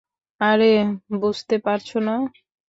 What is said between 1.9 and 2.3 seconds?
না?